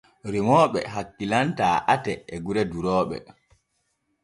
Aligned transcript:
Remooɓe 0.31 0.79
hakkilantaa 0.93 1.77
ate 1.93 2.13
e 2.33 2.35
gure 2.45 2.61
durooɓe. 2.71 3.17